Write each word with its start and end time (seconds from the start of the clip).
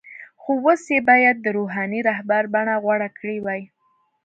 خو 0.41 0.51
اوس 0.65 0.83
یې 0.93 0.99
باید 1.09 1.35
د 1.41 1.47
“روحاني 1.57 1.99
رهبر” 2.09 2.43
بڼه 2.53 2.75
غوره 2.83 3.09
کړې 3.17 3.37
وای. 3.45 3.61